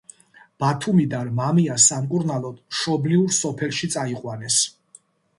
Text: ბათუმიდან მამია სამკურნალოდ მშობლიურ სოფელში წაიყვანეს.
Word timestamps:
ბათუმიდან 0.61 1.27
მამია 1.39 1.75
სამკურნალოდ 1.83 2.55
მშობლიურ 2.71 3.35
სოფელში 3.41 3.91
წაიყვანეს. 3.97 4.57